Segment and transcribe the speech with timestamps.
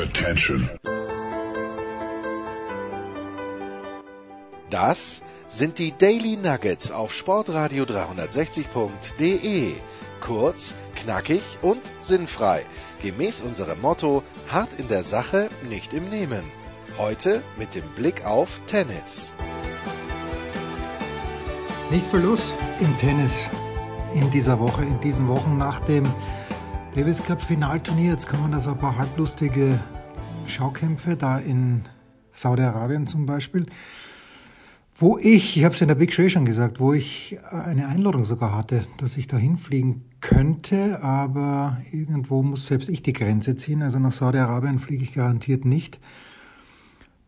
[0.00, 0.70] Attention.
[4.70, 9.74] Das sind die Daily Nuggets auf Sportradio 360.de.
[10.22, 12.64] Kurz, knackig und sinnfrei.
[13.02, 16.44] Gemäß unserem Motto: hart in der Sache, nicht im Nehmen.
[16.96, 19.34] Heute mit dem Blick auf Tennis.
[21.90, 23.50] Nicht Verlust im Tennis
[24.14, 26.10] in dieser Woche, in diesen Wochen nach dem
[26.94, 28.10] Davis Cup Finalturnier.
[28.10, 29.78] Jetzt kommen da so ein paar halblustige
[30.46, 31.82] Schaukämpfe da in
[32.32, 33.66] Saudi-Arabien zum Beispiel,
[34.96, 38.24] wo ich, ich habe es in der Big Show schon gesagt, wo ich eine Einladung
[38.24, 43.82] sogar hatte, dass ich da hinfliegen könnte, aber irgendwo muss selbst ich die Grenze ziehen.
[43.82, 46.00] Also nach Saudi-Arabien fliege ich garantiert nicht.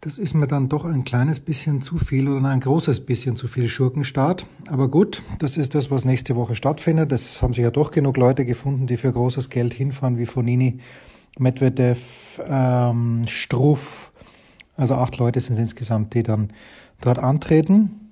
[0.04, 3.46] Das ist mir dann doch ein kleines bisschen zu viel oder ein großes bisschen zu
[3.46, 4.44] viel Schurkenstart.
[4.66, 7.12] Aber gut, das ist das, was nächste Woche stattfindet.
[7.12, 10.80] Das haben sich ja doch genug Leute gefunden, die für großes Geld hinfahren, wie Fonini,
[11.38, 14.10] Medvedev, ähm, Struff.
[14.76, 16.50] Also acht Leute sind insgesamt, die dann
[17.00, 18.10] dort antreten.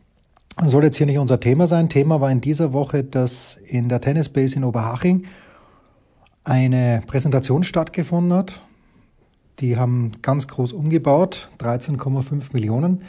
[0.63, 1.89] Soll jetzt hier nicht unser Thema sein.
[1.89, 5.27] Thema war in dieser Woche, dass in der Tennis Base in Oberhaching
[6.45, 8.61] eine Präsentation stattgefunden hat
[9.61, 13.03] die haben ganz groß umgebaut, 13,5 Millionen,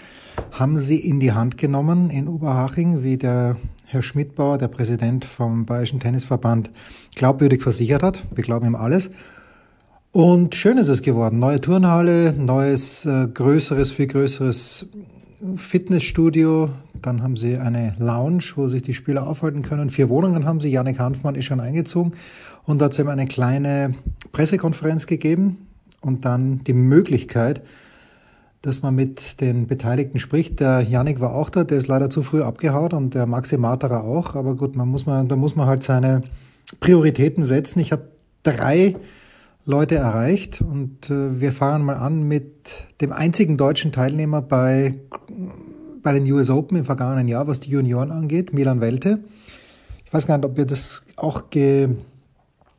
[0.52, 5.66] haben sie in die Hand genommen in Oberhaching, wie der Herr Schmidbauer, der Präsident vom
[5.66, 6.72] Bayerischen Tennisverband,
[7.16, 8.24] glaubwürdig versichert hat.
[8.34, 9.12] Wir glauben ihm alles.
[10.12, 11.40] Und schön ist es geworden.
[11.40, 14.88] Neue Turnhalle, neues, äh, größeres, viel größeres
[15.56, 16.70] Fitnessstudio.
[17.02, 19.90] Dann haben sie eine Lounge, wo sich die Spieler aufhalten können.
[19.90, 20.70] Vier Wohnungen haben sie.
[20.70, 22.14] Janik Hanfmann ist schon eingezogen.
[22.66, 23.96] Und da hat eben eine kleine
[24.34, 25.71] Pressekonferenz gegeben
[26.02, 27.62] und dann die Möglichkeit,
[28.62, 30.60] dass man mit den Beteiligten spricht.
[30.60, 34.04] Der Janik war auch da, der ist leider zu früh abgehauen und der Maxi Materer
[34.04, 34.36] auch.
[34.36, 36.22] Aber gut, man muss man, da muss man halt seine
[36.80, 37.80] Prioritäten setzen.
[37.80, 38.10] Ich habe
[38.44, 38.96] drei
[39.66, 44.96] Leute erreicht und äh, wir fangen mal an mit dem einzigen deutschen Teilnehmer bei,
[46.02, 49.20] bei den US Open im vergangenen Jahr, was die Junioren angeht, Milan Welte.
[50.06, 51.90] Ich weiß gar nicht, ob wir das auch ge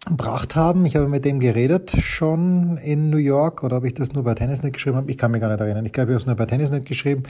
[0.06, 0.84] gebracht haben.
[0.84, 4.34] Ich habe mit dem geredet schon in New York oder ob ich das nur bei
[4.34, 5.10] Tennisnet geschrieben habe.
[5.10, 5.86] Ich kann mich gar nicht erinnern.
[5.86, 7.22] Ich glaube, ich habe es nur bei Tennisnet geschrieben.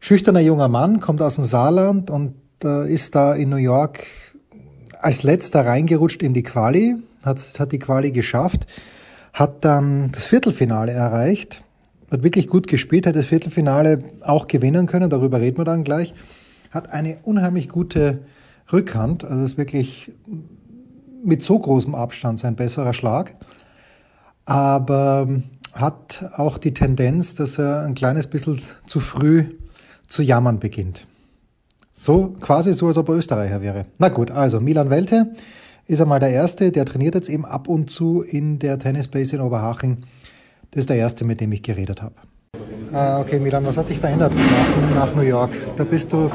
[0.00, 4.04] Schüchterner junger Mann, kommt aus dem Saarland und äh, ist da in New York
[5.00, 8.66] als letzter reingerutscht in die Quali, hat, hat die Quali geschafft,
[9.32, 11.62] hat dann das Viertelfinale erreicht,
[12.10, 16.14] hat wirklich gut gespielt, hat das Viertelfinale auch gewinnen können, darüber reden wir dann gleich,
[16.70, 18.20] hat eine unheimlich gute
[18.72, 20.12] Rückhand, also ist wirklich
[21.22, 23.34] mit so großem Abstand sein besserer Schlag,
[24.44, 25.28] aber
[25.72, 29.46] hat auch die Tendenz, dass er ein kleines bisschen zu früh
[30.06, 31.06] zu jammern beginnt.
[31.92, 33.86] So, quasi so, als ob er Österreicher wäre.
[33.98, 35.32] Na gut, also Milan Welte
[35.86, 39.42] ist einmal der Erste, der trainiert jetzt eben ab und zu in der Tennisbase in
[39.42, 39.98] Oberhaching.
[40.70, 42.14] Das ist der Erste, mit dem ich geredet habe.
[42.92, 45.50] Ah, okay, Milan, was hat sich verändert nach, nach New York?
[45.76, 46.30] Da bist du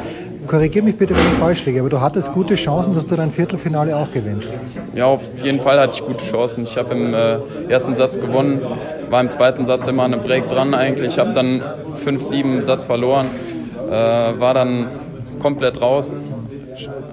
[0.48, 3.32] korrigiere mich bitte, wenn ich falsch liege, aber du hattest gute Chancen, dass du dein
[3.32, 4.58] Viertelfinale auch gewinnst.
[4.96, 6.64] Ja, auf jeden Fall hatte ich gute Chancen.
[6.64, 7.38] Ich habe im äh,
[7.72, 8.62] ersten Satz gewonnen,
[9.10, 11.62] war im zweiten Satz immer eine Break dran eigentlich, habe dann
[12.04, 13.28] 5-7 Satz verloren,
[13.88, 14.88] äh, war dann
[15.40, 16.14] komplett raus,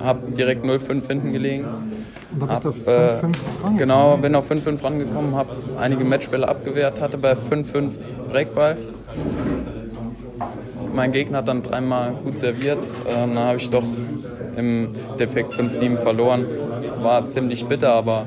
[0.00, 1.66] habe direkt 0-5 hinten gelegen.
[2.32, 6.04] Und da bist hab, du auf 5-5 äh, Genau, bin auf 5-5 rangekommen, habe einige
[6.04, 7.90] Matchbälle abgewehrt, hatte bei 5-5
[8.30, 8.76] Breakball
[10.94, 12.78] mein Gegner hat dann dreimal gut serviert.
[13.06, 13.84] Äh, dann habe ich doch
[14.56, 16.46] im Defekt 5-7 verloren.
[16.68, 18.24] Das war ziemlich bitter, aber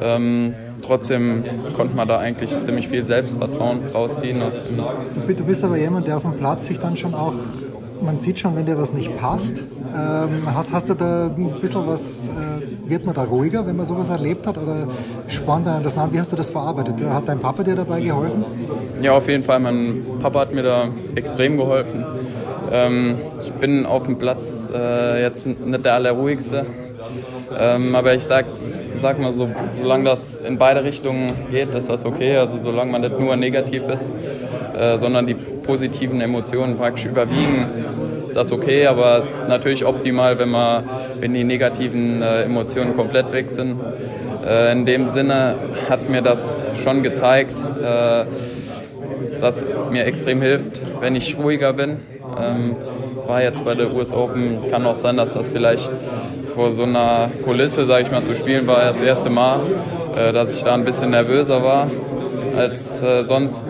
[0.00, 1.44] ähm, trotzdem
[1.76, 4.40] konnte man da eigentlich ziemlich viel Selbstvertrauen rausziehen.
[5.26, 7.34] Du bist aber jemand, der auf dem Platz sich dann schon auch
[8.02, 9.58] man sieht schon, wenn dir was nicht passt.
[9.58, 13.86] Ähm, hast, hast, du da ein bisschen was, äh, wird man da ruhiger, wenn man
[13.86, 14.58] sowas erlebt hat?
[14.58, 14.88] Oder
[15.28, 16.12] spornt einen das an?
[16.12, 16.94] Wie hast du das verarbeitet?
[17.08, 18.44] Hat dein Papa dir dabei geholfen?
[19.00, 19.60] Ja, auf jeden Fall.
[19.60, 22.04] Mein Papa hat mir da extrem geholfen.
[22.70, 26.66] Ähm, ich bin auf dem Platz äh, jetzt nicht der Allerruhigste.
[27.58, 28.46] Ähm, aber ich sag,
[29.00, 29.48] sag mal so,
[29.80, 32.36] solange das in beide Richtungen geht, ist das okay.
[32.36, 34.12] Also solange man nicht nur negativ ist,
[34.76, 37.66] äh, sondern die positiven Emotionen praktisch überwiegen,
[38.26, 38.86] ist das okay.
[38.86, 40.84] Aber es ist natürlich optimal, wenn man,
[41.20, 43.80] wenn die negativen äh, Emotionen komplett weg sind.
[44.46, 45.56] Äh, in dem Sinne
[45.88, 48.24] hat mir das schon gezeigt, äh,
[49.40, 51.98] dass mir extrem hilft, wenn ich ruhiger bin.
[52.40, 52.76] Ähm,
[53.18, 55.90] zwar jetzt bei der US Open kann auch sein, dass das vielleicht
[56.58, 59.60] vor so einer Kulisse, sage ich mal, zu spielen war das erste Mal,
[60.16, 61.88] äh, dass ich da ein bisschen nervöser war.
[62.56, 63.62] als äh, sonst.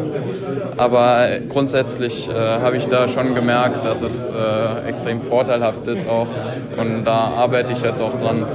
[0.78, 6.28] Aber grundsätzlich äh, habe ich da schon gemerkt, dass es äh, extrem vorteilhaft ist auch.
[6.76, 8.46] Und da arbeite ich jetzt auch dran.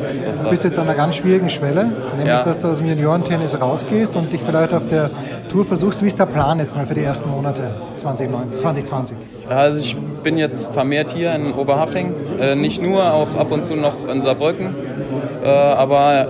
[0.43, 2.43] du bist jetzt an einer ganz schwierigen Schwelle, nämlich ja.
[2.43, 5.09] dass du aus dem Juniorentennis rausgehst und dich vielleicht auf der
[5.51, 6.01] Tour versuchst.
[6.01, 9.17] Wie ist der Plan jetzt mal für die ersten Monate 2020?
[9.49, 13.75] Also ich bin jetzt vermehrt hier in Oberhaching, äh, nicht nur, auch ab und zu
[13.75, 14.73] noch in Saarbrücken,
[15.43, 16.29] äh, aber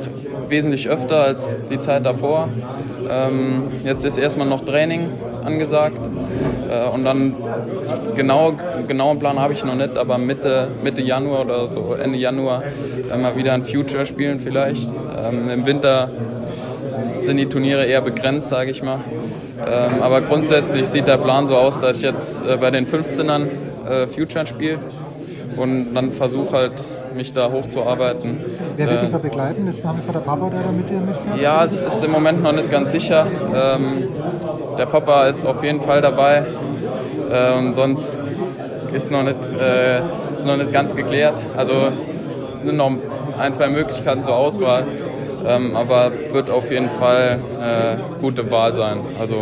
[0.50, 2.50] wesentlich öfter als die Zeit davor.
[3.10, 5.10] Ähm, jetzt ist erstmal noch Training
[5.46, 6.10] angesagt
[6.70, 7.36] äh, und dann
[8.16, 8.54] genau
[8.88, 12.64] genauen Plan habe ich noch nicht, aber Mitte, Mitte Januar oder so Ende Januar
[13.12, 14.92] äh, mal wieder ein Future spielen vielleicht.
[15.18, 16.10] Ähm, Im Winter
[16.88, 19.00] sind die Turniere eher begrenzt, sage ich mal.
[19.66, 23.48] Ähm, aber grundsätzlich sieht der Plan so aus, dass ich jetzt äh, bei den 15ern
[23.88, 24.80] äh, Future spiele
[25.56, 26.74] und dann versuche halt
[27.16, 28.38] mich da hochzuarbeiten.
[28.76, 29.68] Wer wird dich da begleiten?
[29.68, 31.40] Ist nach wie vor der Papa, der da mit dir mitfährt?
[31.40, 33.26] Ja, es ist im Moment noch nicht ganz sicher.
[33.56, 34.08] Ähm,
[34.78, 36.46] der Papa ist auf jeden Fall dabei.
[37.32, 38.20] Äh, und sonst
[38.94, 40.00] ist noch, nicht, äh,
[40.38, 41.42] ist noch nicht ganz geklärt.
[41.58, 41.74] Also
[42.64, 42.92] sind noch
[43.38, 44.86] ein, zwei Möglichkeiten zur Auswahl.
[45.46, 49.02] Ähm, aber wird auf jeden Fall äh, gute Wahl sein.
[49.20, 49.36] Also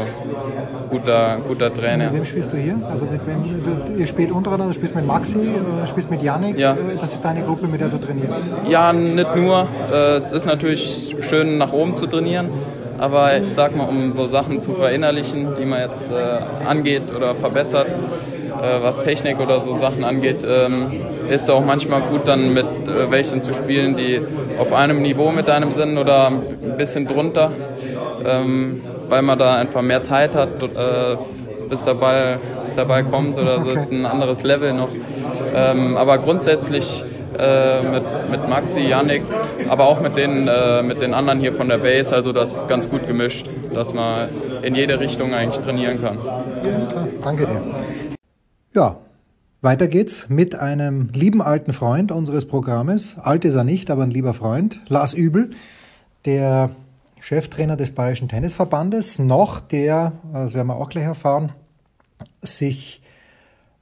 [0.90, 2.06] guter, guter Trainer.
[2.06, 2.78] Mit wem spielst du hier?
[2.90, 6.58] Also mit wem, ihr spielt untereinander, du spielst mit Maxi, du spielst mit Yannick.
[6.58, 6.76] Ja.
[7.00, 8.38] Das ist deine Gruppe, mit der du trainierst?
[8.68, 9.68] Ja, nicht nur.
[9.92, 12.50] Äh, es ist natürlich schön, nach oben zu trainieren.
[12.98, 17.34] Aber ich sag mal, um so Sachen zu verinnerlichen, die man jetzt äh, angeht oder
[17.34, 17.96] verbessert,
[18.62, 23.10] äh, was Technik oder so Sachen angeht, ähm, ist auch manchmal gut, dann mit äh,
[23.12, 24.22] welchen zu spielen, die
[24.58, 27.52] auf einem Niveau mit einem sind oder ein bisschen drunter.
[28.24, 28.82] Ähm,
[29.12, 31.18] weil man da einfach mehr Zeit hat, äh,
[31.70, 33.72] bis, der Ball, bis der Ball kommt oder okay.
[33.74, 34.90] das ist ein anderes Level noch.
[35.54, 37.04] Ähm, aber grundsätzlich
[37.38, 39.24] äh, mit, mit Maxi, Yannick,
[39.70, 42.68] aber auch mit den, äh, mit den anderen hier von der Base, also das ist
[42.70, 44.30] ganz gut gemischt, dass man
[44.62, 46.18] in jede Richtung eigentlich trainieren kann.
[46.20, 48.11] Alles klar, danke dir.
[48.74, 49.00] Ja,
[49.62, 53.18] weiter geht's mit einem lieben alten Freund unseres Programmes.
[53.20, 55.50] Alt ist er nicht, aber ein lieber Freund, Lars Übel,
[56.24, 56.70] der
[57.20, 61.52] Cheftrainer des Bayerischen Tennisverbandes, noch der, das werden wir auch gleich erfahren,
[62.42, 63.02] sich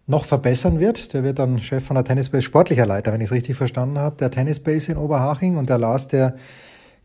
[0.07, 1.13] noch verbessern wird.
[1.13, 4.15] Der wird dann Chef von der Tennisbase, sportlicher Leiter, wenn ich es richtig verstanden habe,
[4.15, 5.57] der Tennisbase in Oberhaching.
[5.57, 6.35] Und der Lars, der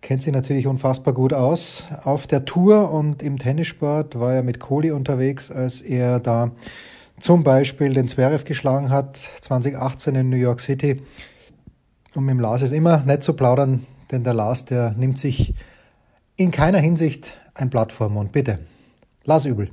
[0.00, 4.58] kennt sich natürlich unfassbar gut aus auf der Tour und im Tennissport war er mit
[4.58, 6.50] Kohli unterwegs, als er da
[7.20, 11.02] zum Beispiel den Zverev geschlagen hat, 2018 in New York City.
[12.14, 15.54] Und mit dem Lars ist immer nett zu plaudern, denn der Lars, der nimmt sich
[16.36, 18.32] in keiner Hinsicht ein Blatt vor Mund.
[18.32, 18.58] Bitte.
[19.24, 19.70] Lars Übel.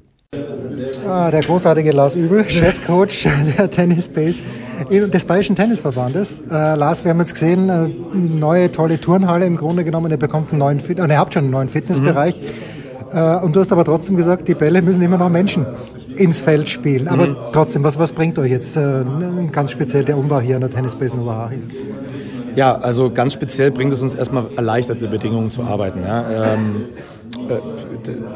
[1.08, 3.28] Ah, der großartige Lars Übel, Chefcoach
[3.58, 4.44] der Tennisbase
[4.90, 6.42] des Bayerischen Tennisverbandes.
[6.50, 10.10] Äh, Lars, wir haben jetzt gesehen, äh, neue tolle Turnhalle im Grunde genommen.
[10.10, 12.40] Er bekommt einen neuen, Fit äh, er habt schon einen neuen Fitnessbereich.
[12.40, 13.18] Mhm.
[13.18, 15.66] Äh, und du hast aber trotzdem gesagt, die Bälle müssen immer noch Menschen
[16.16, 17.08] ins Feld spielen.
[17.08, 17.38] Aber mhm.
[17.52, 19.04] trotzdem, was, was bringt euch jetzt äh,
[19.52, 21.64] ganz speziell der Umbau hier an der Tennisbase in Oberhaching?
[22.56, 26.02] Ja, also ganz speziell bringt es uns erstmal erleichterte Bedingungen zu arbeiten.
[26.04, 26.54] Ja.
[26.54, 26.86] Ähm,
[27.50, 27.60] äh,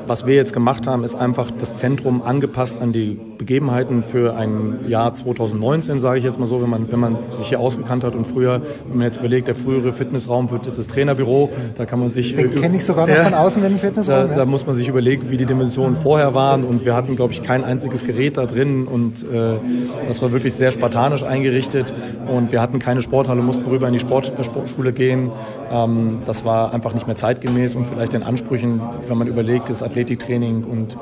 [0.07, 4.85] was wir jetzt gemacht haben, ist einfach das Zentrum angepasst an die Begebenheiten für ein
[4.87, 8.15] Jahr 2019, sage ich jetzt mal so, wenn man, wenn man sich hier ausgekannt hat
[8.15, 11.99] und früher, wenn man jetzt überlegt, der frühere Fitnessraum wird jetzt das Trainerbüro, da kann
[11.99, 12.35] man sich...
[12.35, 14.27] Den kenne ich sogar noch ja, von außen den Fitnessraum.
[14.27, 14.35] Da, ja.
[14.37, 17.41] da, muss man sich überlegen, wie die Dimensionen vorher waren und wir hatten, glaube ich,
[17.41, 19.55] kein einziges Gerät da drin und äh,
[20.07, 21.93] das war wirklich sehr spartanisch eingerichtet
[22.27, 25.31] und wir hatten keine Sporthalle, mussten rüber in die Sport, äh, Sportschule gehen.
[25.71, 29.83] Ähm, das war einfach nicht mehr zeitgemäß und vielleicht den Ansprüchen, wenn man überlegt, das
[29.83, 30.97] Athletiktraining und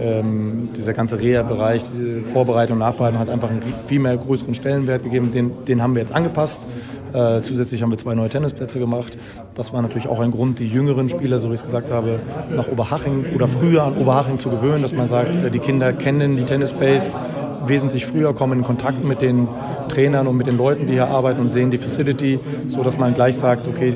[0.00, 1.84] ähm, dieser ganze Reha-Bereich,
[2.24, 5.32] Vorbereitung, Nachbereitung hat einfach einen viel mehr größeren Stellenwert gegeben.
[5.32, 6.66] Den, den haben wir jetzt angepasst.
[7.12, 9.16] Äh, zusätzlich haben wir zwei neue Tennisplätze gemacht.
[9.54, 12.20] Das war natürlich auch ein Grund, die jüngeren Spieler, so wie ich es gesagt habe,
[12.54, 16.36] nach Oberhaching oder früher an Oberhaching zu gewöhnen, dass man sagt, äh, die Kinder kennen
[16.36, 17.18] die Tennisbase
[17.66, 19.48] wesentlich früher, kommen in Kontakt mit den
[19.88, 23.14] Trainern und mit den Leuten, die hier arbeiten und sehen die Facility, so dass man
[23.14, 23.94] gleich sagt, okay,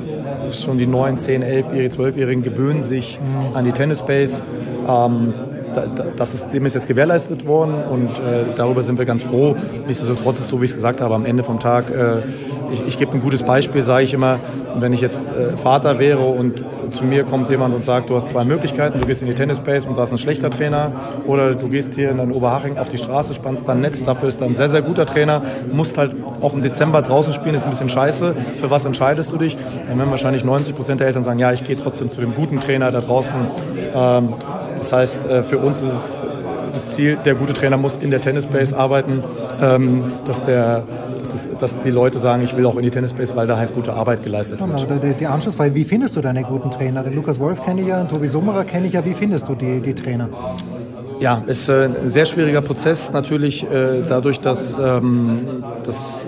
[0.51, 3.19] schon die 9, 10, 11, 12-Jährigen gewöhnen sich
[3.53, 4.43] an die Tennisbase.
[4.87, 5.33] Ähm,
[6.17, 9.55] das ist, dem ist jetzt gewährleistet worden und äh, darüber sind wir ganz froh.
[9.87, 12.23] Nichtsdestotrotz ist so, wie ich es gesagt habe, am Ende vom Tag, äh,
[12.71, 14.39] ich, ich gebe ein gutes Beispiel, sage ich immer,
[14.75, 18.29] wenn ich jetzt äh, Vater wäre und zu mir kommt jemand und sagt, du hast
[18.29, 20.91] zwei Möglichkeiten, du gehst in die Tennisbase und da ist ein schlechter Trainer
[21.25, 24.41] oder du gehst hier in den Oberhaching auf die Straße, spannst dein Netz, dafür ist
[24.41, 27.69] da ein sehr, sehr guter Trainer, musst halt auch im Dezember draußen spielen, ist ein
[27.69, 28.35] bisschen scheiße.
[28.59, 29.57] Für was entscheidest du dich?
[29.87, 32.59] Dann werden wahrscheinlich 90 Prozent der Eltern sagen, ja, ich gehe trotzdem zu dem guten
[32.59, 33.35] Trainer da draußen.
[33.95, 34.33] Ähm,
[34.77, 36.17] das heißt, äh, für uns ist es
[36.73, 39.23] das Ziel, der gute Trainer muss in der Tennisbase arbeiten,
[39.61, 40.83] ähm, dass, der,
[41.19, 43.73] dass, es, dass, die Leute sagen, ich will auch in die Tennisbase, weil da halt
[43.73, 45.03] gute Arbeit geleistet wird.
[45.03, 47.03] Die, die Anschlussfrage, wie findest du deine guten Trainer?
[47.03, 49.05] Den Lukas Wolf kenne ich ja, den Tobi Summerer kenne ich ja.
[49.05, 50.29] Wie findest du die, die Trainer?
[51.19, 56.25] Ja, ist äh, ein sehr schwieriger Prozess natürlich äh, dadurch, dass, ähm, dass,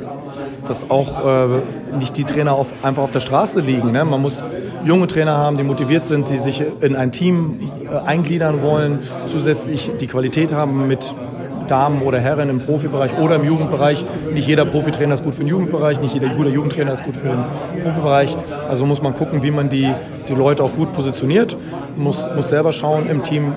[0.68, 1.60] dass auch
[2.00, 3.92] nicht die Trainer auf, einfach auf der Straße liegen.
[3.92, 4.04] Ne?
[4.06, 4.44] Man muss
[4.86, 7.60] junge Trainer haben, die motiviert sind, die sich in ein Team
[7.92, 11.14] äh, eingliedern wollen, zusätzlich die Qualität haben mit
[11.68, 14.06] Damen oder Herren im Profibereich oder im Jugendbereich.
[14.32, 17.28] Nicht jeder Profitrainer ist gut für den Jugendbereich, nicht jeder gute Jugendtrainer ist gut für
[17.28, 18.36] den Profibereich.
[18.70, 19.92] Also muss man gucken, wie man die,
[20.28, 21.58] die Leute auch gut positioniert.
[21.98, 23.54] Muss, muss selber schauen im Team,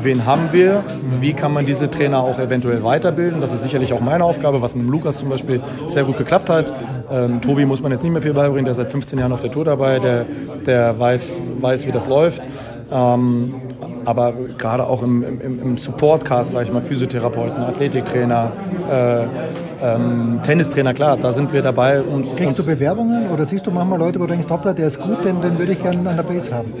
[0.00, 0.84] wen haben wir,
[1.20, 3.40] wie kann man diese Trainer auch eventuell weiterbilden.
[3.40, 6.72] Das ist sicherlich auch meine Aufgabe, was mit Lukas zum Beispiel sehr gut geklappt hat.
[7.10, 9.40] Ähm, Tobi muss man jetzt nicht mehr viel beibringen, der ist seit 15 Jahren auf
[9.40, 10.26] der Tour dabei, der,
[10.66, 12.42] der weiß, weiß, wie das läuft.
[12.90, 13.54] Ähm,
[14.04, 18.52] aber gerade auch im, im, im Supportcast, sage ich mal, Physiotherapeuten, Athletiktrainer,
[18.90, 22.00] äh, ähm, Tennistrainer, klar, da sind wir dabei.
[22.02, 25.00] Und, Kriegst du Bewerbungen oder siehst du manchmal Leute, wo du denkst, hoppla, der ist
[25.00, 26.72] gut, den, den würde ich gerne an der Base haben?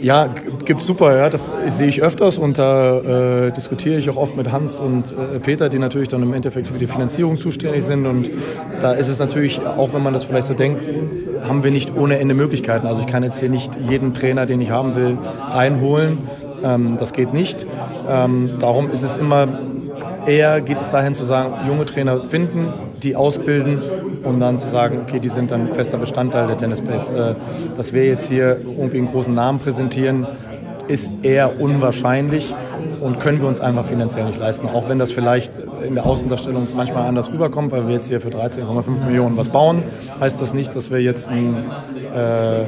[0.00, 0.28] Ja,
[0.64, 4.50] gibt super, ja, das sehe ich öfters und da äh, diskutiere ich auch oft mit
[4.50, 8.28] Hans und äh, Peter, die natürlich dann im Endeffekt für die Finanzierung zuständig sind und
[8.80, 10.88] da ist es natürlich, auch wenn man das vielleicht so denkt,
[11.46, 12.86] haben wir nicht ohne Ende Möglichkeiten.
[12.86, 15.18] Also ich kann jetzt hier nicht jeden Trainer, den ich haben will,
[15.50, 16.18] reinholen.
[16.62, 17.66] Ähm, das geht nicht.
[18.08, 19.48] Ähm, darum ist es immer
[20.26, 23.82] Eher geht es dahin zu sagen, junge Trainer finden, die ausbilden,
[24.22, 27.36] um dann zu sagen, okay, die sind dann fester Bestandteil der Tennisbase.
[27.36, 30.26] Äh, dass wir jetzt hier irgendwie einen großen Namen präsentieren,
[30.88, 32.54] ist eher unwahrscheinlich
[33.00, 34.68] und können wir uns einfach finanziell nicht leisten.
[34.68, 38.28] Auch wenn das vielleicht in der Außendarstellung manchmal anders rüberkommt, weil wir jetzt hier für
[38.28, 39.82] 13,5 Millionen was bauen,
[40.20, 41.64] heißt das nicht, dass wir jetzt ein,
[42.14, 42.64] äh,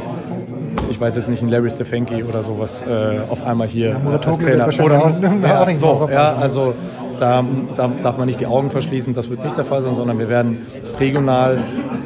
[0.91, 4.39] ich weiß jetzt nicht, ein Larry Stefanki oder sowas äh, auf einmal hier ja, als
[4.39, 4.69] Trainer.
[4.83, 6.75] Oder, ja, so, ja, also
[7.19, 7.45] da,
[7.77, 10.29] da, darf man nicht die Augen verschließen, das wird nicht der Fall sein, sondern wir
[10.29, 10.59] werden
[10.99, 11.59] regional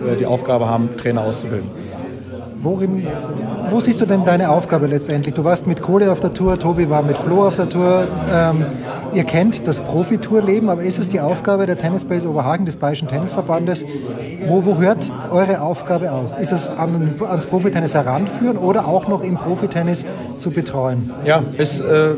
[0.07, 1.71] äh, die Aufgabe haben, Trainer auszubilden.
[2.61, 3.07] Worin,
[3.71, 5.35] wo siehst du denn deine Aufgabe letztendlich?
[5.35, 8.09] Du warst mit Kohle auf der Tour, Tobi war mit Flo auf der Tour.
[8.35, 8.67] Ähm,
[9.15, 13.85] ihr kennt das Profitourleben, aber ist es die Aufgabe der Tennisbase Oberhagen, des Bayerischen Tennisverbandes?
[14.47, 14.99] Wo, wo hört
[15.31, 16.33] eure Aufgabe aus?
[16.37, 20.05] Ist es an, ans Profitennis heranführen oder auch noch im Profitennis
[20.39, 21.13] zu betreuen?
[21.25, 21.81] Ja, ist.
[21.81, 22.17] Äh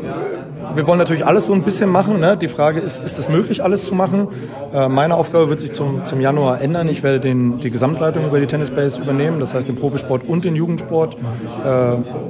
[0.75, 2.19] wir wollen natürlich alles so ein bisschen machen.
[2.19, 2.37] Ne?
[2.37, 4.27] Die Frage ist, ist es möglich, alles zu machen?
[4.73, 6.87] Äh, meine Aufgabe wird sich zum, zum Januar ändern.
[6.89, 10.55] Ich werde den, die Gesamtleitung über die Tennisbase übernehmen, das heißt den Profisport und den
[10.55, 11.17] Jugendsport
[11.65, 11.67] äh,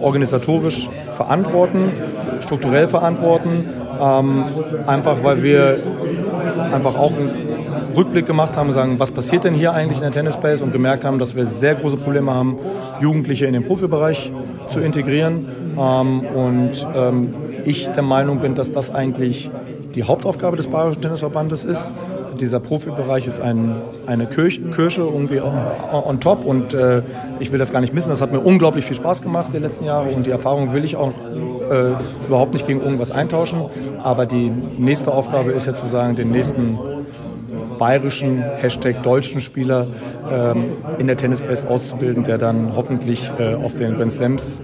[0.01, 1.91] organisatorisch verantworten,
[2.41, 3.65] strukturell verantworten.
[4.01, 4.45] Ähm,
[4.87, 5.77] einfach weil wir
[6.73, 7.51] einfach auch einen
[7.95, 11.19] Rückblick gemacht haben sagen, was passiert denn hier eigentlich in der Tennisbase und gemerkt haben,
[11.19, 12.57] dass wir sehr große Probleme haben,
[13.01, 14.31] Jugendliche in den Profibereich
[14.67, 15.47] zu integrieren.
[15.77, 17.33] Ähm, und ähm,
[17.65, 19.49] ich der Meinung bin, dass das eigentlich
[19.95, 21.91] die Hauptaufgabe des Bayerischen Tennisverbandes ist.
[22.39, 23.75] Dieser Profibereich ist ein,
[24.07, 27.03] eine Kirche, Kirche irgendwie on, top und äh,
[27.39, 28.09] ich will das gar nicht missen.
[28.09, 30.95] Das hat mir unglaublich viel Spaß gemacht die letzten Jahre und die Erfahrung will ich
[30.95, 31.11] auch
[31.69, 33.65] äh, überhaupt nicht gegen irgendwas eintauschen.
[34.01, 36.79] Aber die nächste Aufgabe ist ja zu sagen, den nächsten
[37.77, 39.87] bayerischen, Hashtag deutschen Spieler
[40.31, 40.65] ähm,
[40.97, 44.61] in der Tennisbase auszubilden, der dann hoffentlich äh, auf den Grand Slams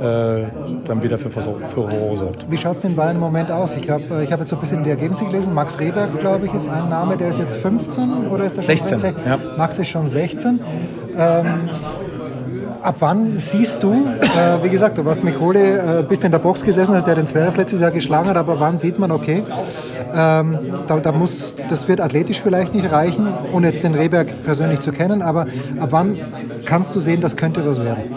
[0.00, 2.50] dann wieder für Furore sorgt.
[2.50, 3.74] Wie schaut es in Bayern im Moment aus?
[3.76, 5.54] Ich habe äh, ich hab jetzt so ein bisschen die Ergebnisse gelesen.
[5.54, 8.76] Max Rehberg, glaube ich, ist ein Name, der ist jetzt 15 oder ist der schon
[8.76, 8.98] 16?
[8.98, 9.26] 16?
[9.26, 9.38] Ja.
[9.56, 10.60] Max ist schon 16.
[11.16, 11.70] Ähm,
[12.82, 16.38] ab wann siehst du, äh, wie gesagt, du warst mit Kohle, äh, bist in der
[16.38, 19.42] Box gesessen, hast der den Zwerg letztes Jahr geschlagen hat, aber wann sieht man, okay,
[20.14, 24.80] ähm, da, da, muss, das wird athletisch vielleicht nicht reichen, ohne jetzt den Rehberg persönlich
[24.80, 25.46] zu kennen, aber
[25.80, 26.16] ab wann
[26.64, 28.14] kannst du sehen, das könnte was werden?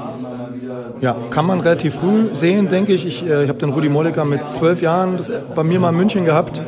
[1.01, 3.05] Ja, kann man relativ früh sehen, denke ich.
[3.05, 5.97] Ich, äh, ich habe den Rudi Molliker mit zwölf Jahren das bei mir mal in
[5.97, 6.61] München gehabt.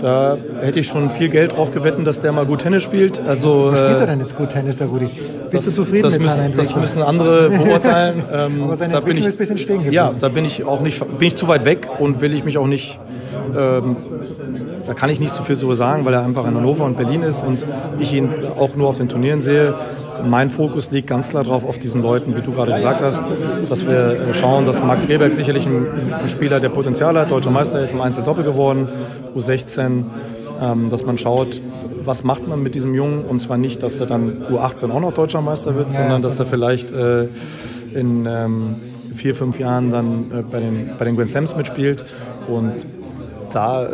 [0.00, 3.22] Da hätte ich schon viel Geld drauf gewettet, dass der mal gut Tennis spielt.
[3.26, 5.06] Also, Wo spielt er denn jetzt gut Tennis, der Rudi?
[5.50, 6.52] Bist das, du zufrieden das mit müssen?
[6.54, 8.22] Das müssen andere beurteilen.
[8.30, 9.94] Ähm, Aber seine Entwicklung ich, ist ein bisschen stehen geblieben.
[9.94, 12.58] Ja, da bin ich auch nicht, bin ich zu weit weg und will ich mich
[12.58, 13.00] auch nicht
[13.56, 13.96] ähm,
[14.86, 17.22] da kann ich nicht so viel darüber sagen, weil er einfach in Hannover und Berlin
[17.22, 17.58] ist und
[17.98, 19.74] ich ihn auch nur auf den Turnieren sehe.
[20.22, 23.24] Mein Fokus liegt ganz klar darauf, auf diesen Leuten, wie du gerade gesagt hast,
[23.68, 27.80] dass wir schauen, dass Max Rehberg sicherlich ein, ein Spieler, der Potenzial hat, deutscher Meister
[27.80, 28.88] jetzt im Einzeldoppel geworden,
[29.34, 30.04] U16,
[30.60, 31.60] ähm, dass man schaut,
[32.00, 33.24] was macht man mit diesem Jungen?
[33.24, 36.46] Und zwar nicht, dass er dann U18 auch noch deutscher Meister wird, sondern dass er
[36.46, 37.28] vielleicht äh,
[37.94, 38.76] in ähm,
[39.14, 42.04] vier, fünf Jahren dann äh, bei, den, bei den Grand Slams mitspielt.
[42.48, 42.86] Und
[43.54, 43.88] da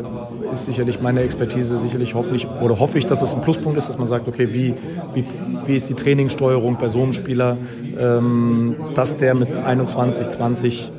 [0.52, 3.98] ist sicherlich meine Expertise sicherlich hoffentlich oder hoffe ich, dass es ein Pluspunkt ist, dass
[3.98, 4.74] man sagt, okay, wie,
[5.14, 5.24] wie,
[5.64, 7.56] wie ist die Trainingssteuerung bei so einem Spieler,
[7.98, 10.92] ähm, dass der mit 21, 20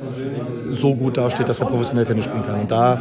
[0.70, 2.60] so gut dasteht, dass er professionell Tennis spielen kann.
[2.60, 3.00] Und da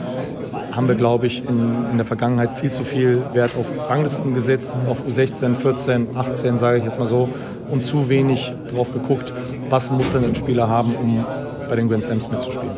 [0.72, 4.80] haben wir, glaube ich, in, in, der Vergangenheit viel zu viel Wert auf Ranglisten gesetzt,
[4.88, 7.30] auf U16, 14, 18, sage ich jetzt mal so,
[7.70, 9.34] und zu wenig darauf geguckt,
[9.70, 11.26] was muss denn ein Spieler haben, um
[11.70, 12.76] bei den Grand Slams mitzuspielen.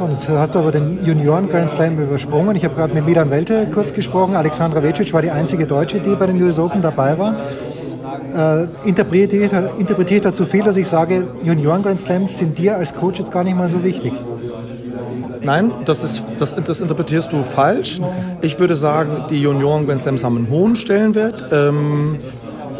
[0.00, 2.56] So, jetzt hast du aber den Junioren Grand Slam übersprungen.
[2.56, 4.34] Ich habe gerade mit Milan Welte kurz gesprochen.
[4.34, 7.36] Alexandra Vecic war die einzige Deutsche, die bei den US Open dabei war.
[8.34, 13.18] Äh, interpretiert, interpretiert dazu viel, dass ich sage, Junioren Grand Slams sind dir als Coach
[13.18, 14.14] jetzt gar nicht mal so wichtig.
[15.42, 18.00] Nein, das, ist, das, das interpretierst du falsch.
[18.40, 21.44] Ich würde sagen, die Junioren Grand Slams haben einen hohen Stellenwert.
[21.52, 22.20] Ähm,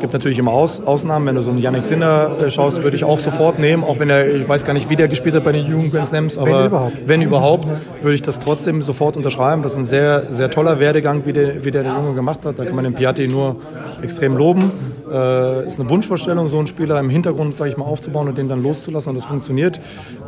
[0.01, 1.27] gibt natürlich immer Aus, Ausnahmen.
[1.27, 4.11] Wenn du so einen Yannick Sinner äh, schaust, würde ich auch sofort nehmen, auch wenn
[4.11, 6.51] er, ich weiß gar nicht, wie der gespielt hat bei den Jugend Grand Slams, aber
[6.51, 9.63] wenn überhaupt, wenn überhaupt würde ich das trotzdem sofort unterschreiben.
[9.63, 12.59] Das ist ein sehr, sehr toller Werdegang, wie der, wie der, der Junge gemacht hat.
[12.59, 13.57] Da kann man den Piatti nur
[14.03, 14.73] extrem loben.
[15.11, 18.49] Äh, ist eine Wunschvorstellung, so einen Spieler im Hintergrund, sage ich mal, aufzubauen und den
[18.49, 19.81] dann loszulassen und das funktioniert.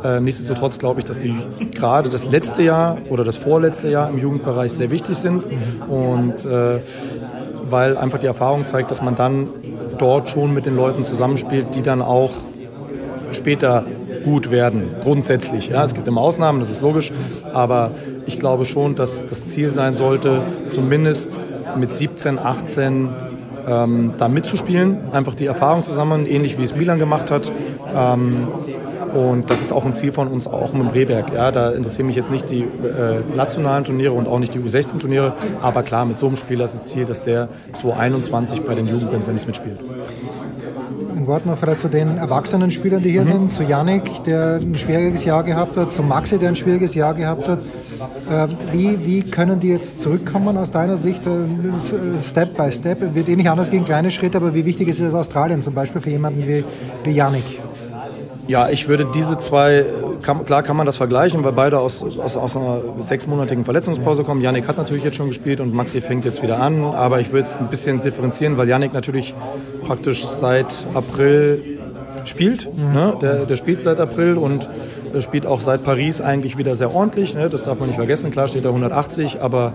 [0.03, 1.33] Äh, nichtsdestotrotz glaube ich, dass die
[1.73, 5.45] gerade das letzte Jahr oder das vorletzte Jahr im Jugendbereich sehr wichtig sind
[5.87, 6.79] und äh,
[7.73, 9.49] weil einfach die Erfahrung zeigt, dass man dann
[9.97, 12.31] dort schon mit den Leuten zusammenspielt, die dann auch
[13.31, 13.83] später
[14.23, 15.69] gut werden, grundsätzlich.
[15.69, 17.11] Ja, es gibt immer Ausnahmen, das ist logisch,
[17.51, 17.91] aber
[18.27, 21.39] ich glaube schon, dass das Ziel sein sollte, zumindest
[21.75, 23.09] mit 17, 18
[23.67, 27.51] ähm, da mitzuspielen, einfach die Erfahrung zusammen, ähnlich wie es Milan gemacht hat.
[27.95, 28.49] Ähm,
[29.13, 31.33] und das ist auch ein Ziel von uns, auch mit dem Rehberg.
[31.33, 35.33] Ja, da interessieren mich jetzt nicht die äh, nationalen Turniere und auch nicht die U16-Turniere.
[35.61, 39.27] Aber klar, mit so einem Spieler ist das Ziel, dass der 2021 bei den Jugendbands
[39.45, 39.79] mitspielt.
[41.15, 43.25] Ein Wort noch vielleicht zu den erwachsenen Spielern, die hier mhm.
[43.25, 43.53] sind.
[43.53, 45.91] Zu Yannick, der ein schwieriges Jahr gehabt hat.
[45.91, 47.59] Zu Maxi, der ein schwieriges Jahr gehabt hat.
[48.29, 51.25] Äh, wie, wie können die jetzt zurückkommen aus deiner Sicht?
[51.25, 53.15] Äh, Step by Step.
[53.15, 56.01] Wird eh nicht anders gehen, kleine Schritte, aber wie wichtig ist es Australien zum Beispiel
[56.01, 56.63] für jemanden wie,
[57.03, 57.61] wie Yannick?
[58.47, 59.85] Ja, ich würde diese zwei,
[60.21, 64.41] kann, klar kann man das vergleichen, weil beide aus, aus, aus einer sechsmonatigen Verletzungspause kommen.
[64.41, 67.47] Yannick hat natürlich jetzt schon gespielt und Maxi fängt jetzt wieder an, aber ich würde
[67.47, 69.33] es ein bisschen differenzieren, weil Yannick natürlich
[69.85, 71.79] praktisch seit April
[72.25, 72.69] spielt.
[72.75, 72.93] Mhm.
[72.93, 73.17] Ne?
[73.21, 74.69] Der, der spielt seit April und
[75.19, 77.35] spielt auch seit Paris eigentlich wieder sehr ordentlich.
[77.35, 77.49] Ne?
[77.49, 78.31] Das darf man nicht vergessen.
[78.31, 79.73] Klar steht er 180, aber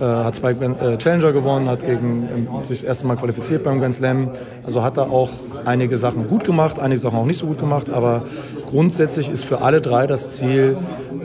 [0.00, 3.80] äh, hat zwei äh, Challenger gewonnen, hat gegen, ähm, sich das erste Mal qualifiziert beim
[3.80, 4.30] Grand Slam.
[4.64, 5.30] Also hat er auch
[5.64, 7.90] einige Sachen gut gemacht, einige Sachen auch nicht so gut gemacht.
[7.90, 8.22] Aber
[8.70, 10.76] grundsätzlich ist für alle drei das Ziel,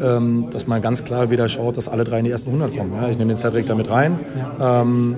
[0.02, 2.94] ähm, dass man ganz klar wieder schaut, dass alle drei in die ersten 100 kommen.
[3.00, 3.10] Ja?
[3.10, 4.20] Ich nehme den Cedric da mit rein.
[4.60, 5.18] Ähm,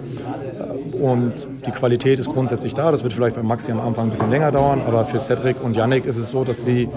[1.02, 1.34] und
[1.66, 2.92] die Qualität ist grundsätzlich da.
[2.92, 5.76] Das wird vielleicht bei Maxi am Anfang ein bisschen länger dauern, aber für Cedric und
[5.76, 6.90] Yannick ist es so, dass sie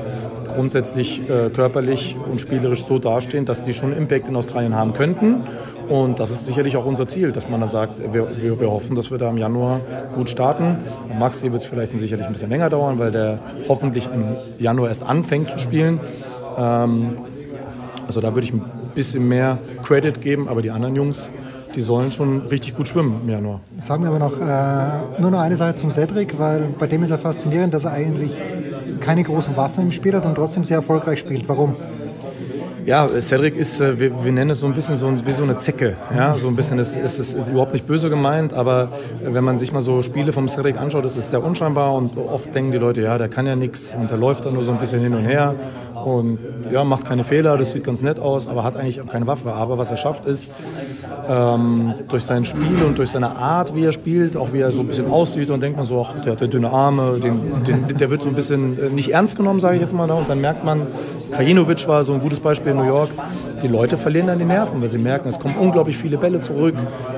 [0.54, 5.36] grundsätzlich äh, körperlich und spielerisch so dastehen, dass die schon Impact in Australien haben könnten.
[5.88, 8.94] Und das ist sicherlich auch unser Ziel, dass man dann sagt, wir, wir, wir hoffen,
[8.94, 9.80] dass wir da im Januar
[10.14, 10.76] gut starten.
[11.08, 14.24] Und Maxi wird es vielleicht sicherlich ein bisschen länger dauern, weil der hoffentlich im
[14.58, 15.98] Januar erst anfängt zu spielen.
[16.58, 17.16] Ähm,
[18.06, 21.30] also da würde ich ein bisschen mehr Credit geben, aber die anderen Jungs,
[21.74, 23.60] die sollen schon richtig gut schwimmen im Januar.
[23.78, 27.10] Sagen wir aber noch äh, nur noch eine Sache zum Cedric, weil bei dem ist
[27.10, 28.30] er faszinierend, dass er eigentlich
[29.00, 31.48] keine großen Waffen im Spiel hat und trotzdem sehr erfolgreich spielt.
[31.48, 31.74] Warum?
[32.88, 35.58] Ja, Cedric ist, äh, wir, wir, nennen es so ein bisschen so wie so eine
[35.58, 35.94] Zecke.
[36.16, 38.88] Ja, so ein bisschen, es ist, ist, ist, überhaupt nicht böse gemeint, aber
[39.22, 42.54] wenn man sich mal so Spiele vom Cedric anschaut, ist es sehr unscheinbar und oft
[42.54, 44.78] denken die Leute, ja, der kann ja nichts und der läuft dann nur so ein
[44.78, 45.54] bisschen hin und her
[46.04, 46.38] und
[46.70, 49.52] ja, macht keine Fehler, das sieht ganz nett aus, aber hat eigentlich auch keine Waffe.
[49.52, 50.50] Aber was er schafft ist,
[51.28, 54.80] ähm, durch sein Spiel und durch seine Art, wie er spielt, auch wie er so
[54.80, 57.98] ein bisschen aussieht und denkt man so, ach, der hat ja dünne Arme, den, den,
[57.98, 60.06] der wird so ein bisschen äh, nicht ernst genommen, sage ich jetzt mal.
[60.06, 60.14] Ne?
[60.14, 60.86] Und dann merkt man,
[61.32, 63.10] Krajinovic war so ein gutes Beispiel in New York,
[63.62, 66.74] die Leute verlieren dann die Nerven, weil sie merken, es kommen unglaublich viele Bälle zurück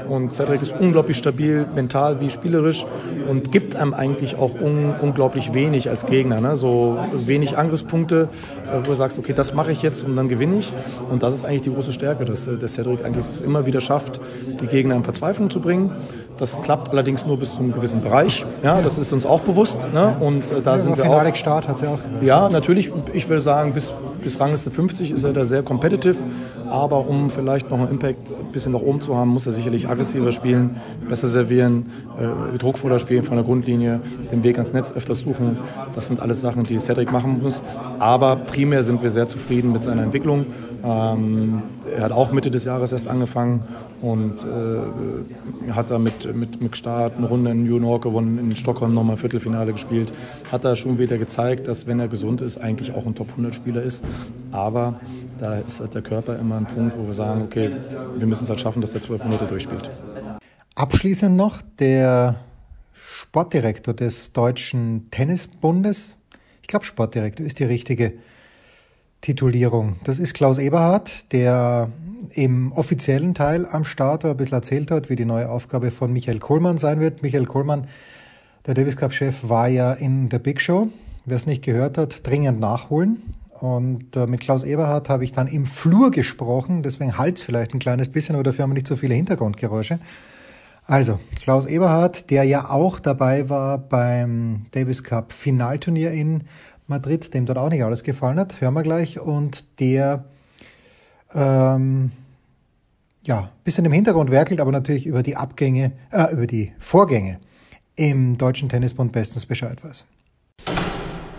[0.08, 2.86] und Cedric ist unglaublich stabil, mental wie spielerisch
[3.28, 6.40] und gibt einem eigentlich auch un unglaublich wenig als Gegner.
[6.40, 6.56] Ne?
[6.56, 8.28] So wenig Angriffspunkte,
[8.66, 10.72] äh, wo du sagst, okay, das mache ich jetzt und dann gewinne ich.
[11.10, 14.20] Und das ist eigentlich die große Stärke, dass der Cedric eigentlich es immer wieder schafft,
[14.60, 15.92] die Gegner in Verzweiflung zu bringen.
[16.40, 18.46] Das klappt allerdings nur bis zu einem gewissen Bereich.
[18.62, 19.88] Ja, das ist uns auch bewusst.
[19.92, 20.16] Ne?
[20.20, 21.35] Und äh, da ja, sind wir auch.
[21.37, 21.98] Start hat sie auch.
[22.22, 22.90] Ja, natürlich.
[23.12, 26.16] Ich würde sagen, bis, bis Rangliste 50 ist er da sehr competitive.
[26.70, 29.88] Aber um vielleicht noch einen Impact ein bisschen nach oben zu haben, muss er sicherlich
[29.88, 30.76] aggressiver spielen,
[31.09, 34.00] besser servieren, äh, druckvoller spielen von der Grundlinie,
[34.33, 35.59] den Weg ans Netz öfters suchen.
[35.92, 37.61] Das sind alles Sachen, die Cedric machen muss.
[37.98, 40.46] Aber primär sind wir sehr zufrieden mit seiner Entwicklung.
[40.83, 41.62] Ähm,
[41.94, 43.64] er hat auch Mitte des Jahres erst angefangen
[44.00, 45.98] und äh, hat da
[46.32, 50.12] mit, mit, Start eine Runde in New York gewonnen, in Stockholm nochmal Viertelfinale gespielt.
[50.50, 54.04] Hat da schon wieder gezeigt, dass wenn er gesund ist, eigentlich auch ein Top-100-Spieler ist.
[54.52, 55.00] Aber
[55.38, 57.70] da ist halt der Körper immer ein Punkt, wo wir sagen, okay,
[58.14, 59.90] wir müssen es halt schaffen, dass der zwölf Monate durchspielt.
[60.74, 62.36] Abschließend noch der
[62.92, 66.16] Sportdirektor des Deutschen Tennisbundes.
[66.62, 68.14] Ich glaube, Sportdirektor ist die richtige
[69.20, 69.96] Titulierung.
[70.04, 71.90] Das ist Klaus Eberhardt, der
[72.33, 76.38] im offiziellen Teil am Start, ein bisschen erzählt hat, wie die neue Aufgabe von Michael
[76.38, 77.22] Kohlmann sein wird.
[77.22, 77.87] Michael Kohlmann,
[78.66, 80.88] der Davis Cup Chef, war ja in der Big Show.
[81.24, 83.22] Wer es nicht gehört hat, dringend nachholen.
[83.61, 87.78] Und äh, mit Klaus Eberhardt habe ich dann im Flur gesprochen, deswegen halt vielleicht ein
[87.78, 89.98] kleines bisschen, aber dafür haben wir nicht so viele Hintergrundgeräusche.
[90.87, 96.44] Also, Klaus Eberhardt, der ja auch dabei war beim Davis Cup Finalturnier in
[96.90, 99.18] Madrid, dem dort auch nicht alles gefallen hat, hören wir gleich.
[99.18, 100.24] Und der
[101.35, 102.11] ähm,
[103.22, 107.38] ja, bisschen im Hintergrund werkelt, aber natürlich über die Abgänge, äh, über die Vorgänge
[107.96, 110.05] im Deutschen Tennisbund bestens Bescheid weiß.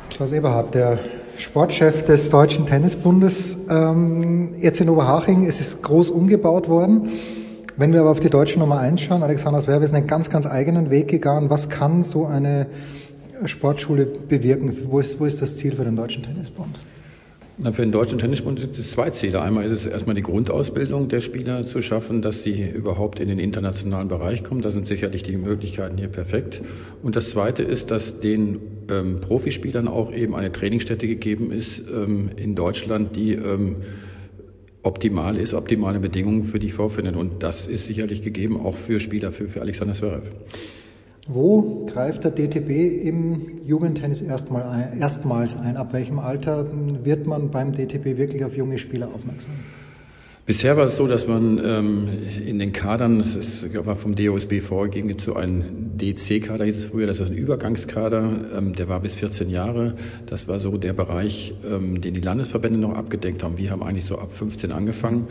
[0.10, 1.00] Klaus Eberhardt, der
[1.38, 5.48] Sportchef des Deutschen Tennisbundes, ähm, jetzt in Oberhaching.
[5.48, 7.10] Es ist groß umgebaut worden.
[7.78, 10.46] Wenn wir aber auf die deutsche Nummer 1 schauen, Alexander Zverev ist einen ganz, ganz
[10.46, 11.50] eigenen Weg gegangen.
[11.50, 12.68] Was kann so eine
[13.47, 14.75] Sportschule bewirken?
[14.86, 16.80] Wo ist, wo ist das Ziel für den Deutschen Tennisbund?
[17.58, 19.41] Na, für den Deutschen Tennisbund gibt es zwei Ziele.
[19.41, 23.38] Einmal ist es erstmal die Grundausbildung der Spieler zu schaffen, dass sie überhaupt in den
[23.38, 24.62] internationalen Bereich kommen.
[24.62, 26.63] Da sind sicherlich die Möglichkeiten hier perfekt.
[27.04, 32.32] Und das Zweite ist, dass den ähm, Profispielern auch eben eine Trainingsstätte gegeben ist ähm,
[32.36, 33.75] in Deutschland, die ähm,
[34.82, 37.15] optimal ist, optimale Bedingungen für die vorfindet.
[37.15, 40.23] Und das ist sicherlich gegeben auch für Spieler, für, für Alexander Zverev.
[41.34, 45.78] Wo greift der DTB im Jugendtennis erstmal ein, erstmals ein?
[45.78, 46.67] Ab welchem Alter
[47.04, 49.54] wird man beim DTB wirklich auf junge Spieler aufmerksam?
[50.46, 52.10] Bisher war es so, dass man ähm,
[52.46, 56.84] in den Kadern, das ist, war vom DOSB vorgegeben, gibt so einen DC-Kader, hieß es
[56.86, 59.94] früher, das ist ein Übergangskader, ähm, der war bis 14 Jahre.
[60.26, 63.58] Das war so der Bereich, ähm, den die Landesverbände noch abgedeckt haben.
[63.58, 65.28] Wir haben eigentlich so ab 15 angefangen.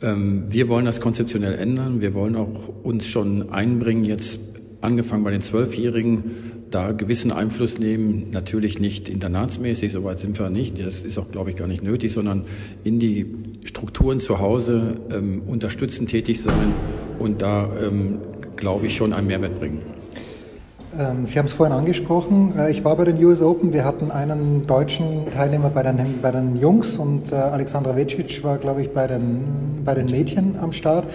[0.00, 2.00] Ähm, wir wollen das konzeptionell ändern.
[2.00, 4.38] Wir wollen auch uns schon einbringen, jetzt
[4.80, 6.24] angefangen bei den Zwölfjährigen,
[6.70, 11.50] da gewissen Einfluss nehmen, natürlich nicht internatsmäßig, soweit sind wir nicht, das ist auch, glaube
[11.50, 12.44] ich, gar nicht nötig, sondern
[12.84, 13.26] in die
[13.64, 16.72] Strukturen zu Hause ähm, unterstützend tätig sein
[17.18, 18.18] und da, ähm,
[18.56, 19.82] glaube ich, schon einen Mehrwert bringen.
[20.98, 22.54] Ähm, Sie haben es vorhin angesprochen.
[22.58, 23.72] Äh, ich war bei den US Open.
[23.72, 28.58] Wir hatten einen deutschen Teilnehmer bei den, bei den Jungs und äh, Alexandra Vecic war,
[28.58, 31.06] glaube ich, bei den, bei den Mädchen am Start.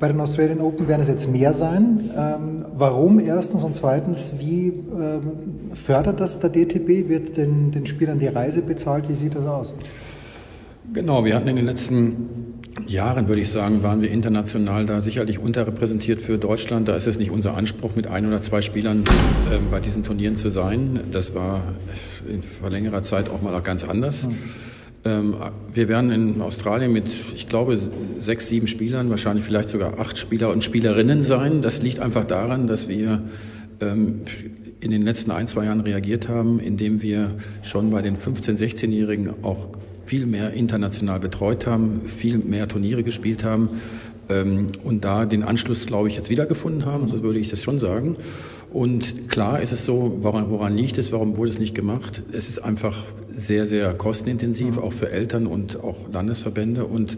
[0.00, 2.10] Bei den Australian Open werden es jetzt mehr sein.
[2.16, 7.08] Ähm, warum erstens und zweitens, wie ähm, fördert das der DTB?
[7.08, 9.08] Wird den, den Spielern die Reise bezahlt?
[9.08, 9.74] Wie sieht das aus?
[10.92, 12.54] Genau, wir hatten in den letzten
[12.86, 16.88] Jahren, würde ich sagen, waren wir international da sicherlich unterrepräsentiert für Deutschland.
[16.88, 19.04] Da ist es nicht unser Anspruch, mit ein oder zwei Spielern
[19.50, 21.00] äh, bei diesen Turnieren zu sein.
[21.12, 21.62] Das war
[22.28, 24.26] in vor längerer Zeit auch mal ganz anders.
[24.26, 24.34] Mhm.
[25.04, 25.34] Ähm,
[25.72, 27.78] wir werden in Australien mit, ich glaube,
[28.18, 31.62] sechs, sieben Spielern, wahrscheinlich vielleicht sogar acht Spieler und Spielerinnen sein.
[31.62, 33.22] Das liegt einfach daran, dass wir
[33.80, 34.20] ähm,
[34.80, 39.30] in den letzten ein, zwei Jahren reagiert haben, indem wir schon bei den 15-, 16-Jährigen
[39.42, 39.68] auch
[40.06, 43.70] viel mehr international betreut haben, viel mehr Turniere gespielt haben
[44.28, 47.78] ähm, und da den Anschluss, glaube ich, jetzt wiedergefunden haben, so würde ich das schon
[47.78, 48.16] sagen.
[48.74, 52.24] Und klar ist es so, woran, woran liegt es, warum wurde es nicht gemacht?
[52.32, 56.84] Es ist einfach sehr, sehr kostenintensiv, auch für Eltern und auch Landesverbände.
[56.84, 57.16] Und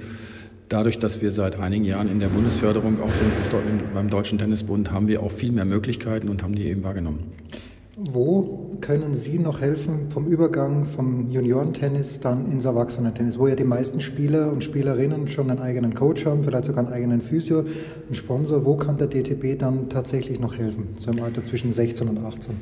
[0.68, 3.30] dadurch, dass wir seit einigen Jahren in der Bundesförderung auch sind,
[3.94, 7.32] beim Deutschen Tennisbund, haben wir auch viel mehr Möglichkeiten und haben die eben wahrgenommen.
[7.96, 13.64] Wo können Sie noch helfen vom Übergang vom Juniorentennis dann ins Erwachsenentennis, wo ja die
[13.64, 18.14] meisten Spieler und Spielerinnen schon einen eigenen Coach haben, vielleicht sogar einen eigenen Physio, einen
[18.14, 18.64] Sponsor?
[18.64, 22.54] Wo kann der DTB dann tatsächlich noch helfen, so im Alter zwischen 16 und 18?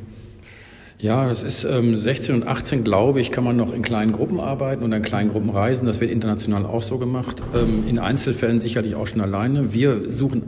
[0.98, 4.40] Ja, das ist ähm, 16 und 18, glaube ich, kann man noch in kleinen Gruppen
[4.40, 5.86] arbeiten und in kleinen Gruppen reisen.
[5.86, 7.42] Das wird international auch so gemacht.
[7.54, 9.74] Ähm, in Einzelfällen sicherlich auch schon alleine.
[9.74, 10.44] Wir suchen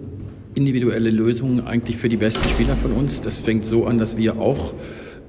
[0.55, 3.21] individuelle Lösungen eigentlich für die besten Spieler von uns.
[3.21, 4.73] Das fängt so an, dass wir auch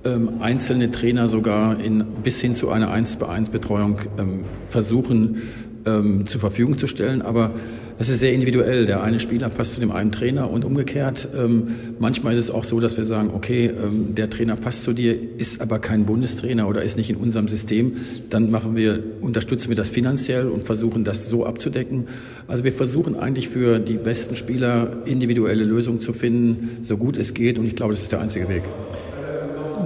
[0.07, 5.41] ähm, einzelne Trainer sogar in, bis hin zu einer 1 bei 1 Betreuung ähm, versuchen
[5.85, 7.21] ähm, zur Verfügung zu stellen.
[7.21, 7.51] Aber
[7.99, 8.85] es ist sehr individuell.
[8.85, 11.29] Der eine Spieler passt zu dem einen Trainer und umgekehrt.
[11.35, 11.67] Ähm,
[11.97, 15.17] manchmal ist es auch so, dass wir sagen, okay, ähm, der Trainer passt zu dir,
[15.37, 17.93] ist aber kein Bundestrainer oder ist nicht in unserem System.
[18.29, 22.05] Dann machen wir, unterstützen wir das finanziell und versuchen das so abzudecken.
[22.47, 27.33] Also wir versuchen eigentlich für die besten Spieler individuelle Lösungen zu finden, so gut es
[27.33, 27.57] geht.
[27.57, 28.63] Und ich glaube, das ist der einzige Weg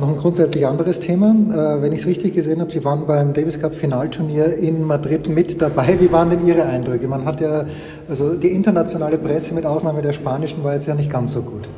[0.01, 1.29] noch ein grundsätzlich anderes Thema.
[1.29, 5.29] Äh, wenn ich es richtig gesehen habe, Sie waren beim Davis Cup Finalturnier in Madrid
[5.29, 5.95] mit dabei.
[5.99, 7.07] Wie waren denn Ihre Eindrücke?
[7.07, 7.65] Man hat ja,
[8.09, 11.69] also die internationale Presse mit Ausnahme der spanischen war jetzt ja nicht ganz so gut.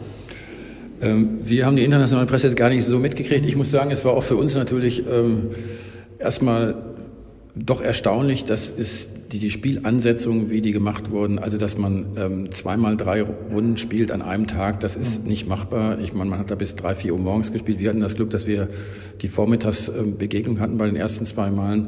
[1.01, 3.45] Ähm, wir haben die internationale Presse jetzt gar nicht so mitgekriegt.
[3.45, 5.49] Ich muss sagen, es war auch für uns natürlich ähm,
[6.17, 6.75] erstmal
[7.55, 12.51] doch erstaunlich, dass es die, die Spielansetzungen, wie die gemacht wurden, also dass man ähm,
[12.51, 15.29] zweimal drei Runden spielt an einem Tag, das ist mhm.
[15.29, 15.99] nicht machbar.
[15.99, 17.79] Ich meine, man hat da bis drei, vier Uhr morgens gespielt.
[17.79, 18.69] Wir hatten das Glück, dass wir
[19.21, 21.87] die Vormittagsbegegnung hatten bei den ersten zwei Malen.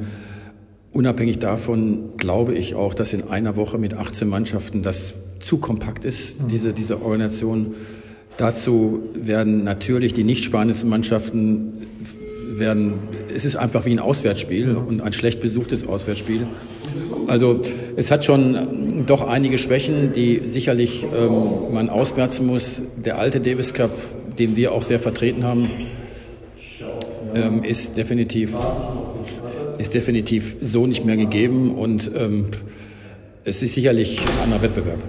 [0.91, 6.03] unabhängig davon glaube ich auch, dass in einer Woche mit 18 Mannschaften das zu kompakt
[6.03, 6.47] ist, mhm.
[6.47, 7.75] diese, diese Organisation.
[8.37, 11.73] Dazu werden natürlich die nicht spanischen Mannschaften
[12.59, 12.93] werden,
[13.33, 16.47] es ist einfach wie ein Auswärtsspiel und ein schlecht besuchtes Auswärtsspiel.
[17.27, 17.61] Also
[17.95, 22.81] es hat schon doch einige Schwächen, die sicherlich ähm, man ausmerzen muss.
[22.95, 23.91] Der alte Davis Cup,
[24.37, 25.69] den wir auch sehr vertreten haben,
[27.33, 28.53] ähm, ist definitiv
[29.77, 32.47] ist definitiv so nicht mehr gegeben und ähm,
[33.43, 34.99] es ist sicherlich ein anderer Wettbewerb.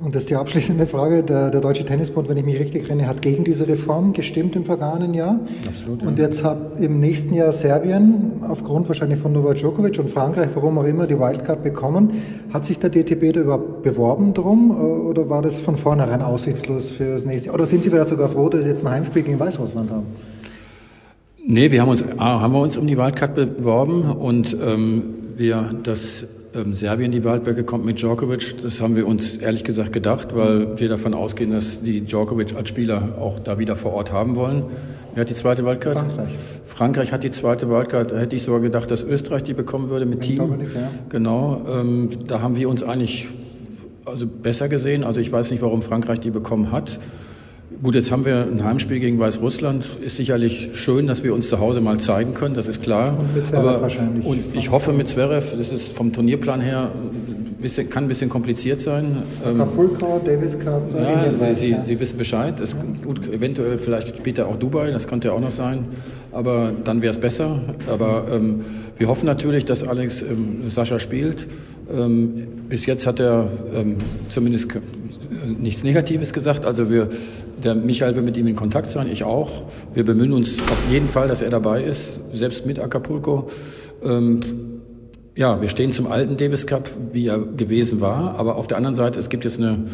[0.00, 1.22] Und das ist die abschließende Frage.
[1.22, 4.64] Der, der, Deutsche Tennisbund, wenn ich mich richtig erinnere, hat gegen diese Reform gestimmt im
[4.64, 5.38] vergangenen Jahr.
[5.68, 6.02] Absolut.
[6.02, 6.08] Ja.
[6.08, 10.78] Und jetzt hat im nächsten Jahr Serbien, aufgrund wahrscheinlich von Novak Djokovic und Frankreich, warum
[10.78, 12.10] auch immer, die Wildcard bekommen.
[12.52, 17.12] Hat sich der DTB da überhaupt beworben drum oder war das von vornherein aussichtslos für
[17.12, 17.54] das nächste Jahr?
[17.54, 20.06] Oder sind Sie vielleicht sogar froh, dass Sie jetzt ein Heimspiel gegen Weißrussland haben?
[21.46, 25.02] Nee, wir haben uns, haben wir uns um die Wildcard beworben und ähm,
[25.36, 29.92] wir das ähm, Serbien die Waldberge kommt mit Djokovic, das haben wir uns ehrlich gesagt
[29.92, 34.12] gedacht, weil wir davon ausgehen, dass die Djokovic als Spieler auch da wieder vor Ort
[34.12, 34.64] haben wollen.
[35.14, 35.96] Wer hat die zweite Wildcard?
[35.96, 36.34] Frankreich.
[36.64, 38.10] Frankreich hat die zweite Wildcard.
[38.10, 40.38] Da hätte ich sogar gedacht, dass Österreich die bekommen würde mit Team.
[40.38, 40.90] Dominik, ja.
[41.08, 41.62] Genau.
[41.72, 43.28] Ähm, da haben wir uns eigentlich
[44.04, 45.04] also besser gesehen.
[45.04, 46.98] Also ich weiß nicht, warum Frankreich die bekommen hat.
[47.82, 49.98] Gut, jetzt haben wir ein Heimspiel gegen Weißrussland.
[50.00, 53.18] Ist sicherlich schön, dass wir uns zu Hause mal zeigen können, das ist klar.
[53.18, 54.24] Und mit Zverev Aber, wahrscheinlich.
[54.24, 56.90] Und ich hoffe mit Zverev, das ist vom Turnierplan her,
[57.64, 59.22] bisschen, kann ein bisschen kompliziert sein.
[59.44, 60.82] Ähm, Acapulco, Davis Cup.
[60.94, 62.60] Ja, Sie, Sie, Sie, wissen Bescheid.
[62.60, 65.86] Es, gut, eventuell vielleicht später auch Dubai, das könnte ja auch noch sein.
[66.30, 67.60] Aber dann wäre es besser.
[67.90, 68.60] Aber ähm,
[68.96, 71.46] wir hoffen natürlich, dass Alex ähm, Sascha spielt.
[71.90, 73.96] Ähm, bis jetzt hat er ähm,
[74.28, 74.68] zumindest
[75.58, 76.64] nichts Negatives gesagt.
[76.64, 77.08] Also wir
[77.62, 79.62] der Michael will mit ihm in Kontakt sein, ich auch.
[79.92, 83.48] Wir bemühen uns auf jeden Fall, dass er dabei ist, selbst mit Acapulco.
[84.02, 84.40] Ähm,
[85.36, 88.38] ja, wir stehen zum alten Davis Cup, wie er gewesen war.
[88.38, 89.84] Aber auf der anderen Seite, es gibt jetzt eine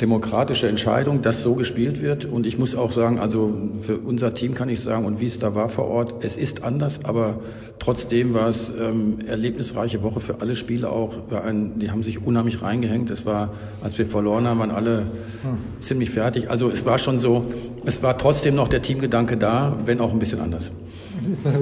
[0.00, 2.24] demokratische Entscheidung, dass so gespielt wird.
[2.24, 3.52] Und ich muss auch sagen, also
[3.82, 6.64] für unser Team kann ich sagen, und wie es da war vor Ort, es ist
[6.64, 7.40] anders, aber
[7.78, 11.30] trotzdem war es ähm, erlebnisreiche Woche für alle Spiele auch.
[11.44, 13.10] Ein, die haben sich unheimlich reingehängt.
[13.10, 13.50] Es war,
[13.82, 15.80] als wir verloren haben, waren alle hm.
[15.80, 16.50] ziemlich fertig.
[16.50, 17.46] Also es war schon so,
[17.84, 20.72] es war trotzdem noch der Teamgedanke da, wenn auch ein bisschen anders.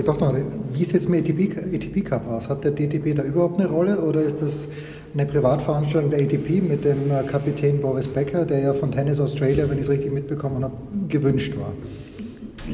[0.05, 0.35] Doch noch,
[0.73, 2.49] wie ist jetzt mit ATP, ATP Cup aus?
[2.49, 4.69] Hat der DTP da überhaupt eine Rolle oder ist das
[5.13, 9.69] eine Privatveranstaltung der ATP mit dem äh, Kapitän Boris Becker, der ja von Tennis Australia,
[9.69, 10.75] wenn ich es richtig mitbekommen habe,
[11.09, 11.73] gewünscht war.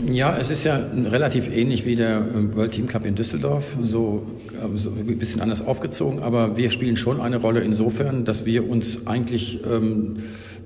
[0.04, 0.80] Ja, es ist ja
[1.10, 4.26] relativ ähnlich wie der ähm, World Team Cup in Düsseldorf, so,
[4.62, 8.68] ähm, so, ein bisschen anders aufgezogen, aber wir spielen schon eine Rolle insofern, dass wir
[8.68, 10.16] uns eigentlich ähm,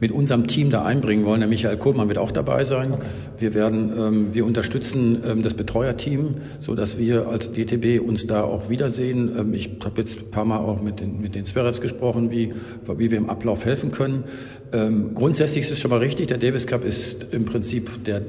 [0.00, 1.40] mit unserem Team da einbringen wollen.
[1.40, 2.92] Der Michael Kohlmann wird auch dabei sein.
[2.92, 3.02] Okay.
[3.38, 8.42] Wir werden, ähm, wir unterstützen ähm, das Betreuerteam, so dass wir als DTB uns da
[8.42, 9.30] auch wiedersehen.
[9.38, 12.54] Ähm, ich habe jetzt ein paar Mal auch mit den, mit den Zverevs gesprochen, wie,
[12.96, 14.24] wie wir im Ablauf helfen können.
[14.72, 16.28] Ähm, grundsätzlich ist es schon mal richtig.
[16.28, 18.22] Der Davis Cup ist im Prinzip der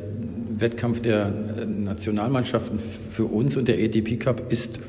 [0.61, 4.79] Wettkampf der äh, Nationalmannschaften für uns und der ATP Cup ist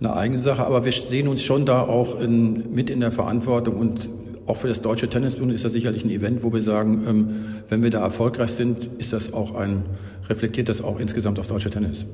[0.00, 3.76] eine eigene Sache, aber wir sehen uns schon da auch in, mit in der Verantwortung
[3.76, 4.10] und
[4.46, 7.30] auch für das Deutsche Tennisbund ist das sicherlich ein Event, wo wir sagen, ähm,
[7.68, 9.84] wenn wir da erfolgreich sind, ist das auch ein,
[10.28, 12.04] reflektiert das auch insgesamt auf deutsche Tennis.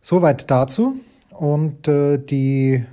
[0.00, 0.96] Soweit dazu.
[1.30, 2.84] Und äh, die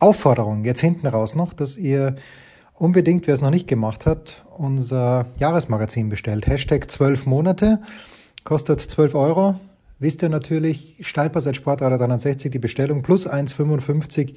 [0.00, 2.16] Aufforderung jetzt hinten raus noch, dass ihr
[2.74, 6.48] unbedingt, wer es noch nicht gemacht hat, unser Jahresmagazin bestellt.
[6.48, 7.80] Hashtag 12 Monate,
[8.44, 9.60] kostet 12 Euro.
[9.98, 14.34] Wisst ihr natürlich, Steilpaar seit Sportradar 360 die Bestellung plus 1,55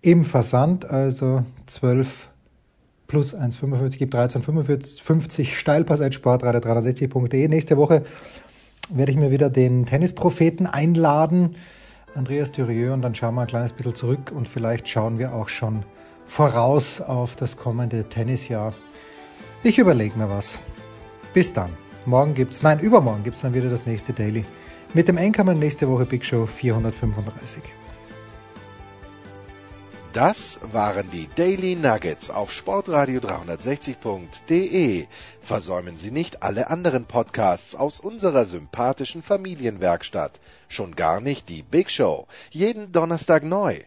[0.00, 2.30] im Versand, also 12
[3.06, 7.48] plus 1,55 gibt 13,55 Steilpass at sportradio360.de.
[7.48, 8.04] Nächste Woche
[8.90, 11.56] werde ich mir wieder den Tennispropheten einladen,
[12.14, 15.48] Andreas Thurieux, und dann schauen wir ein kleines bisschen zurück und vielleicht schauen wir auch
[15.48, 15.84] schon
[16.26, 18.72] voraus auf das kommende Tennisjahr.
[19.62, 20.60] Ich überlege mir was.
[21.32, 21.83] Bis dann.
[22.06, 24.44] Morgen gibt's, nein, übermorgen gibt's dann wieder das nächste Daily.
[24.92, 27.62] Mit dem Enkermann nächste Woche Big Show 435.
[30.12, 35.06] Das waren die Daily Nuggets auf Sportradio 360.de.
[35.40, 40.38] Versäumen Sie nicht alle anderen Podcasts aus unserer sympathischen Familienwerkstatt.
[40.68, 42.28] Schon gar nicht die Big Show.
[42.50, 43.80] Jeden Donnerstag neu.